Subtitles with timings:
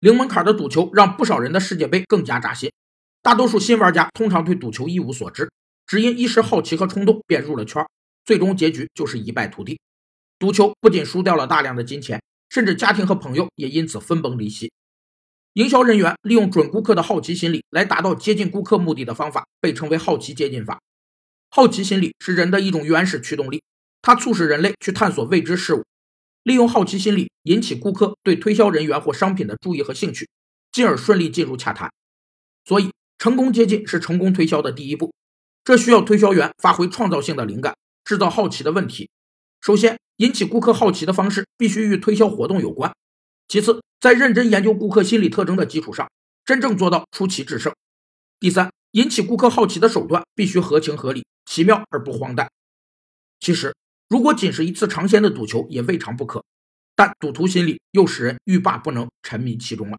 [0.00, 2.72] 零门槛的赌球让不少人的世界杯更加扎心。
[3.22, 5.50] 大多数新玩家通常对赌球一无所知，
[5.86, 7.86] 只因一时好奇和冲动便入了圈，
[8.24, 9.78] 最终结局就是一败涂地。
[10.38, 14.72] 赌球不仅输掉了大量的金钱，甚至家庭和朋友也因此分崩离析。
[15.52, 20.80] 营销人员利用准顾客的好奇心理来达到接近顾客目的的方法，被称为好奇接近法。
[21.50, 23.62] 好奇心理是人的一种原始驱动力，
[24.00, 25.84] 它促使人类去探索未知事物。
[26.42, 30.28] 利用好奇心理引起顾客对推销人员或商品的注意和兴趣，
[30.72, 31.90] 进而顺利进入洽谈。
[32.64, 35.12] 所以，成功接近是成功推销的第一步。
[35.64, 39.10] 这需要推销员发挥创造性的灵感，制造好奇的问题。
[39.60, 42.94] 首先，引起顾客好奇的方式必须与推销活动有关。
[43.48, 46.10] 其次，在认真研究顾客心理特征的基础上，
[46.44, 47.74] 真正做到出奇制胜。
[48.38, 52.50] 第三，引起顾客好奇的手段必须合情合理、奇妙而不荒诞。
[53.38, 53.74] 其实。
[54.08, 56.44] 如果仅是一次尝鲜的赌球也未尝不可，
[57.00, 59.96] 但赌徒心理又使人欲罢不能，沉迷其中了。